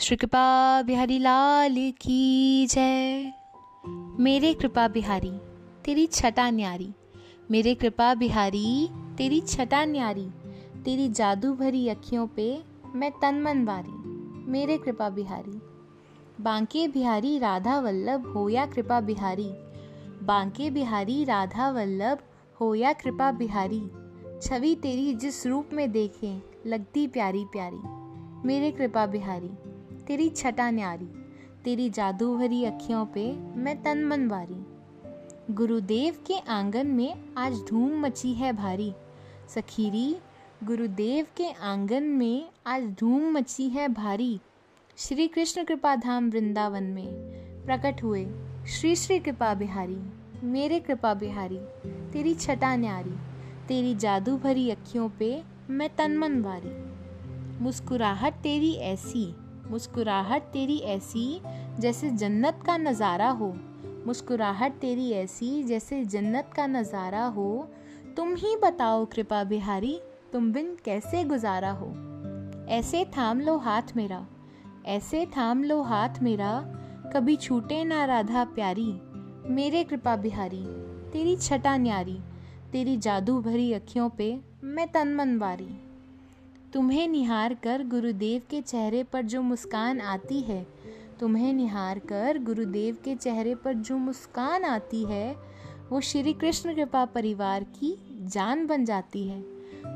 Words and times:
श्री 0.00 0.16
कृपा 0.16 0.82
बिहारी 0.82 1.18
लाल 1.18 1.92
की 2.00 2.66
जय। 2.66 3.32
मेरे 4.20 4.54
कृपा 4.54 4.88
बिहारी, 4.88 5.32
तेरी 5.84 6.06
छटा 6.06 6.50
न्यारी। 6.50 6.92
मेरे 7.50 7.74
कृपा 7.74 8.14
बिहारी, 8.14 8.88
तेरी 9.18 9.40
छटा 9.40 9.84
न्यारी। 9.84 10.30
तेरी 10.84 11.08
जादू 11.08 11.52
भरी 11.52 11.88
अखियों 11.88 12.26
पे 12.26 12.62
मैं 12.94 13.10
तन 13.10 13.42
मन 13.42 13.64
वारी। 13.64 13.94
मेरे 14.50 14.78
कृपा 14.78 15.08
बिहारी। 15.08 15.60
बांके 16.40 16.88
बिहारी 16.88 17.38
राधा 17.38 17.80
वल्लभ 17.80 18.32
हो 18.36 18.48
या 18.48 18.66
कृपा 18.66 19.00
बिहारी। 19.00 19.50
बांके 20.22 20.70
बिहारी 20.70 21.24
राधा 21.24 21.70
वल्लभ 21.70 22.18
हो 22.60 22.74
या 22.74 22.92
कृपा 22.92 23.32
बिहारी। 23.32 23.90
छवि 24.42 24.74
तेरी 24.74 25.14
जिस 25.14 25.46
रूप 25.46 25.68
में 25.72 25.92
देखें, 25.92 26.42
लगती 26.66 27.06
प्यारी 27.06 27.44
प्यारी। 27.44 27.80
मेरे 28.46 28.70
कृपा 28.70 29.06
बिहारी। 29.06 29.50
तेरी 30.08 30.28
छटा 30.28 30.70
न्यारी, 30.70 31.06
तेरी 31.64 31.90
जादू 31.90 32.36
भरी 32.38 32.64
अखियों 32.64 33.06
पे 33.06 33.32
मैं 33.36 33.82
तन 33.82 34.04
मन 34.04 34.28
बारी 34.28 35.54
गुरुदेव 35.54 36.14
के 36.26 36.38
आँगन 36.38 36.86
में 36.86 37.34
आज 37.38 37.52
धूम 37.68 38.00
मची 38.00 38.32
है 38.34 38.52
भारी। 38.52 38.92
सखीरी, 39.54 40.16
गुरुदेव 40.64 41.26
के 41.36 41.50
आँगन 41.52 42.02
में 42.02 42.48
आज 42.66 42.82
धूम 42.82 43.30
मची 43.32 43.68
है 43.68 43.88
भारी। 43.88 44.40
श्री 44.96 45.28
कृष्ण 45.28 45.64
कृपा 45.64 45.96
धाम 45.96 46.30
वृंदावन 46.30 46.82
में 46.82 47.06
प्रकट 47.64 48.02
हुए 48.02 48.26
श्री 48.68 48.96
श्री 48.96 49.18
कृपा 49.18 49.54
बिहारी, 49.54 49.98
मेरे 50.44 50.80
कृपा 50.80 51.14
बिहारी, 51.14 51.58
तेरी 52.12 52.34
छटा 52.34 52.76
न्यारी, 52.76 53.14
तेरी 53.68 53.94
जादू 53.94 54.36
भरी 54.36 54.70
अखियों 54.70 55.08
पे 55.08 55.42
मैं 55.70 55.96
तन 55.96 56.16
मन 56.18 56.40
वारी 56.40 56.72
मुस्कुराहट 57.64 58.32
तेरी 58.32 58.72
ऐसी 58.74 59.34
मुस्कुराहट 59.70 60.42
तेरी 60.42 60.78
ऐसी 60.78 61.40
जैसे 61.78 62.10
जन्नत 62.10 62.60
का 62.66 62.76
नज़ारा 62.76 63.28
हो। 63.30 63.54
मुस्कुराहट 64.06 64.72
तेरी 64.72 65.10
ऐसी 65.10 65.62
जैसे 65.62 66.04
जन्नत 66.04 66.50
का 66.56 66.66
नज़ारा 66.66 67.24
हो। 67.26 67.68
तुम 68.16 68.34
ही 68.34 68.56
बताओ 68.56 69.04
कृपा 69.04 69.44
बिहारी, 69.44 70.00
तुम 70.32 70.52
बिन 70.52 70.76
कैसे 70.84 71.24
गुजारा 71.24 71.70
हो। 71.70 71.86
ऐसे 72.68 73.04
थाम 73.04 73.40
लो 73.40 73.56
हाथ 73.56 73.96
मेरा, 73.96 74.26
ऐसे 74.86 75.26
थाम 75.26 75.64
लो 75.64 75.82
हाथ 75.82 76.22
मेरा, 76.22 76.52
कभी 77.14 77.36
छूटे 77.36 77.84
ना 77.84 78.04
राधा 78.04 78.44
प्यारी। 78.44 78.92
मेरे 79.46 79.84
कृपा 79.84 80.16
बिहारी, 80.16 80.64
तेरी 81.12 81.36
छटा 81.36 81.76
न्यारी, 81.76 82.18
तेरी 82.72 82.96
जादू 82.96 83.40
भरी 83.40 83.72
अखियों 83.72 84.08
पे 84.08 84.40
मैं 84.64 84.86
तन 84.88 85.14
मनवारी। 85.14 85.68
तुम्हें 86.72 87.08
निहार 87.08 87.54
कर 87.54 87.84
गुरुदेव 87.84 88.42
के 88.50 88.60
चेहरे 88.60 89.02
पर 89.02 89.22
जो 89.22 89.42
मुस्कान 89.42 90.00
आती 90.00 90.40
है, 90.40 90.66
तुम्हें 91.20 91.52
निहार 91.52 91.98
कर 91.98 92.38
गुरुदेव 92.38 92.96
के 93.04 93.14
चेहरे 93.14 93.54
पर 93.54 93.74
जो 93.74 93.96
मुस्कान 93.98 94.64
आती 94.64 95.04
है, 95.04 95.36
वो 95.90 96.00
श्री 96.00 96.32
कृष्ण 96.32 96.74
कृपा 96.74 97.04
परिवार 97.04 97.64
की 97.64 97.98
जान 98.22 98.66
बन 98.66 98.84
जाती 98.84 99.28
है। 99.28 99.40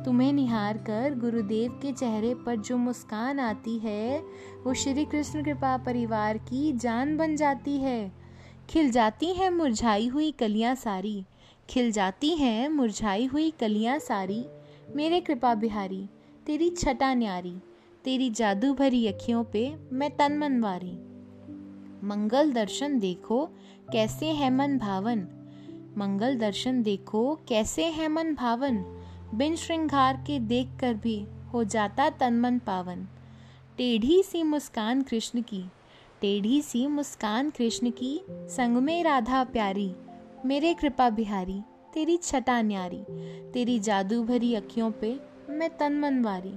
तुम्हें 0.04 0.32
निहार 0.32 0.78
कर 0.78 1.14
गुरुदेव 1.18 1.72
के 1.72 1.92
चेहरे 1.92 2.34
पर 2.34 2.56
जो 2.56 2.76
मुस्कान 2.76 3.40
आती 3.40 3.78
है, 3.78 4.22
वो 4.64 4.74
श्री 4.74 5.04
कृष्ण 5.04 5.44
कृपा 5.44 5.76
परिवार 5.76 6.38
की 6.38 6.72
जान 6.72 7.16
बन 7.16 7.36
जाती 7.36 7.76
है। 7.76 8.12
खिल 8.70 8.90
जाती 8.90 9.26
हैं 9.26 9.50
मुरझाई 9.50 10.08
हुई 10.08 10.30
कलियाँ 10.30 10.74
सारी। 10.74 11.24
खिल 11.70 11.92
जाती 11.92 12.36
हैं 12.36 12.68
मुरझाई 12.68 13.26
हुई 13.26 13.50
कलियाँ 13.50 13.98
सारी। 13.98 14.44
मेरे 14.96 15.20
कृपा 15.20 15.54
बिहारी 15.54 16.08
तेरी 16.46 16.70
छटा 16.70 17.14
न्यारी, 17.14 17.56
तेरी 18.04 18.30
जादू 18.30 18.74
भरी 18.74 19.06
अखियों 19.06 19.44
पे 19.44 19.76
मैं 19.92 20.16
तन 20.16 20.38
मन 20.38 20.60
वारी। 20.60 20.92
मंगल 22.06 22.52
दर्शन 22.52 22.98
देखो, 22.98 23.46
कैसे 23.92 24.26
है 24.26 24.50
मन 24.50 24.78
भावन। 24.78 25.18
मंगल 25.96 26.36
दर्शन 26.36 26.82
देखो, 26.82 27.38
कैसे 27.48 27.84
है 27.84 28.08
मन 28.08 28.34
भावन। 28.34 28.76
बिन 29.34 29.56
श्रृंगार 29.56 30.16
के 30.16 30.38
देख 30.40 30.68
कर 30.80 30.94
भी 30.94 31.26
हो 31.52 31.64
जाता 31.64 32.10
तन 32.10 32.34
मन 32.34 32.58
पावन। 32.58 33.06
टेढ़ी 33.78 34.22
सी 34.22 34.42
मुस्कान 34.42 35.02
कृष्ण 35.02 35.42
की, 35.42 35.64
टेढ़ी 36.20 36.62
सी 36.62 36.86
मुस्कान 36.86 37.50
कृष्ण 37.50 37.90
की 37.90 38.20
संग 38.30 38.76
में 38.76 39.04
राधा 39.04 39.44
प्यारी, 39.44 39.94
मेरे 40.44 40.74
कृपा 40.74 41.10
बिहारी, 41.10 41.60
तेरी 41.94 42.16
छटा 42.16 42.62
न्यारी, 42.62 43.04
तेरी 43.52 43.78
जादू 43.78 44.24
भरी 44.24 44.54
अखियों 44.54 44.90
पे 44.90 45.31
मैं 45.62 45.76
तन 45.76 45.92
मन 45.92 46.22
वारी। 46.22 46.54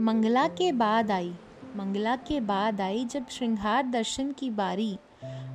मंगला 0.00 0.48
के 0.48 0.72
बाद 0.72 1.10
आई। 1.10 1.34
मंगला 1.76 2.16
के 2.16 2.40
बाद 2.40 2.80
आई 2.80 3.04
जब 3.04 3.28
श्रृंगार 3.28 3.86
दर्शन 3.86 4.32
की 4.32 4.50
बारी। 4.50 4.98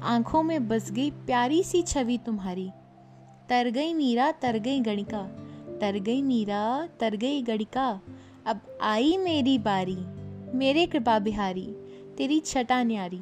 आँखों 0.03 0.44
में 0.44 0.67
बस 0.67 0.91
गई 0.91 1.11
प्यारी 1.11 1.63
सी 1.63 1.81
छवि 1.81 2.17
तुम्हारी। 2.17 2.71
तर 3.50 3.69
गई 3.69 3.94
मीरा, 3.94 4.31
तर 4.31 4.57
गई 4.57 4.79
गणिका। 4.79 5.23
तर 5.81 6.00
गई 6.00 6.21
मीरा, 6.21 6.89
तर 7.00 7.16
गई 7.16 7.41
गणिका। 7.41 8.01
अब 8.45 8.79
आई 8.81 9.17
मेरी 9.17 9.57
बारी। 9.57 9.97
मेरे 10.57 10.85
कृपा 10.85 11.19
बिहारी। 11.19 11.75
तेरी 12.17 12.39
छटा 12.39 12.83
न्यारी। 12.83 13.21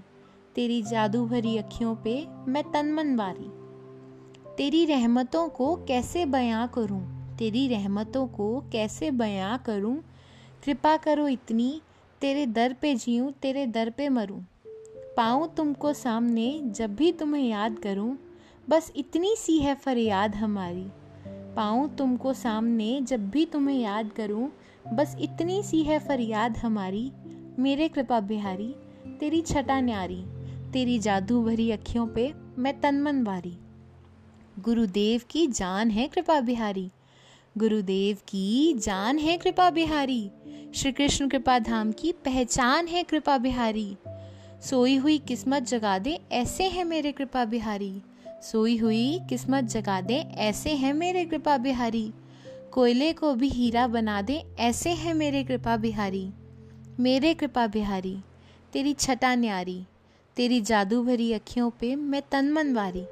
तेरी 0.55 0.81
जादू 0.81 1.25
भरी 1.25 1.57
अखियों 1.57 1.95
पे 1.95 2.27
मैं 2.47 2.71
तन 2.71 2.91
मन 2.91 3.15
वारी। 3.15 3.51
तेरी 4.57 4.85
रहमतों 4.85 5.49
को 5.49 5.75
कैसे 5.75 6.25
बयां 6.25 6.67
करूँ? 6.67 7.18
तेरी 7.39 7.67
रहमतों 7.67 8.27
को 8.27 8.63
कैसे 8.71 9.11
बयां 9.11 9.57
करूँ? 9.57 10.03
कृपा 10.65 10.97
करो 10.97 11.27
इतनी, 11.27 11.81
तेरे 12.21 12.45
दर 12.45 12.75
पे 12.81 12.95
जीऊँ, 12.95 13.31
तेरे 13.31 13.67
दर 13.67 13.89
पे 13.89 14.09
मरूं। 14.09 14.41
पाऊँ 15.17 15.55
तुमको 15.55 15.93
सामने 15.93 16.61
जब 16.63 16.95
भी 16.95 17.11
तुम्हें 17.11 17.49
याद 17.49 17.79
करूँ। 17.79 18.17
बस 18.69 18.91
इतनी 18.95 19.35
सी 19.35 19.59
है 19.59 19.75
फरियाद 19.75 20.35
हमारी। 20.35 20.87
पाऊँ 21.55 21.95
तुमको 21.95 22.33
सामने 22.33 23.01
जब 23.01 23.29
भी 23.29 23.45
तुम्हें 23.45 23.79
याद 23.79 24.11
करूँ। 24.11 24.51
बस 24.93 25.15
इतनी 25.19 25.63
सी 25.63 25.83
है 25.83 25.99
फरियाद 25.99 26.57
हमारी। 26.57 27.11
मेरे 27.59 27.87
कृपा 27.87 28.19
बिहारी, 28.19 28.75
तेरी 29.19 29.41
छटा 29.41 29.81
न्यारी, 29.81 30.25
तेरी 30.73 30.99
जादू 30.99 31.43
भरी 31.43 31.71
अखियों 31.71 32.07
पे 32.07 32.33
मैं 32.57 32.81
तनमन 32.81 33.23
बारी 33.23 33.57
गुरुदेव 34.59 35.21
की 35.29 35.47
जान 35.47 35.91
है 35.91 36.07
कृपा 36.07 36.41
बिहारी। 36.41 36.91
गुरुदेव 37.57 38.17
की 38.27 38.73
जान 38.73 39.17
है 39.17 39.37
कृपा 39.37 39.69
बिहारी। 39.69 40.31
श्री 40.75 40.91
कृष्ण 40.91 41.29
कृपा 41.29 41.59
धाम 41.59 41.91
की 41.91 42.11
पहचान 42.11 42.87
है 42.87 43.03
कृपा 43.03 43.37
बिहारी। 43.37 43.95
सोई 44.69 44.95
हुई 44.95 45.17
किस्मत 45.17 45.63
जगा 45.63 45.99
दे, 45.99 46.19
ऐसे 46.31 46.63
है 46.63 46.83
मेरे 46.83 47.11
कृपा 47.11 47.45
बिहारी। 47.45 48.01
सोई 48.41 48.77
हुई 48.77 49.19
किस्मत 49.29 49.63
जगा 49.63 50.01
दे, 50.01 50.15
ऐसे 50.15 50.69
है 50.69 50.93
मेरे 50.93 51.25
कृपा 51.25 51.57
बिहारी। 51.57 52.13
कोयले 52.71 53.13
को 53.13 53.33
भी 53.33 53.49
हीरा 53.49 53.87
बना 53.87 54.21
दे, 54.21 54.43
ऐसे 54.59 54.89
है 54.89 55.13
मेरे 55.13 55.43
कृपा 55.43 55.77
बिहारी। 55.77 56.29
मेरे 56.99 57.33
कृपा 57.33 57.67
बिहारी, 57.67 58.17
तेरी 58.73 58.93
छटा 58.93 59.35
न्यारी, 59.35 59.83
तेरी 60.35 60.61
जादू 60.61 61.03
भरी 61.03 61.33
अखियों 61.33 61.69
पे 61.69 61.95
मैं 61.95 62.21
तन 62.31 62.51
मन 62.51 62.73
वारी 62.73 63.05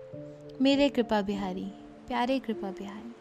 मेरे 0.61 0.89
कृपा 0.89 1.21
बिहारी, 1.21 1.65
प्यारे 2.07 2.39
कृपा 2.39 2.69
बिहारी। 2.69 3.13